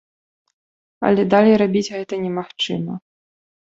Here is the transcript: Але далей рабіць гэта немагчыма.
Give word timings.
Але 1.11 1.27
далей 1.35 1.55
рабіць 1.65 1.87
гэта 1.95 2.13
немагчыма. 2.27 2.93